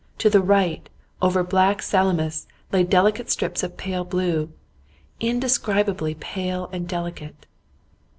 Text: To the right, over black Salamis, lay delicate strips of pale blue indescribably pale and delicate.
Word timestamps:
To 0.17 0.31
the 0.31 0.41
right, 0.41 0.89
over 1.21 1.43
black 1.43 1.83
Salamis, 1.83 2.47
lay 2.71 2.83
delicate 2.83 3.29
strips 3.29 3.61
of 3.61 3.77
pale 3.77 4.03
blue 4.03 4.51
indescribably 5.19 6.15
pale 6.15 6.71
and 6.73 6.87
delicate. 6.87 7.45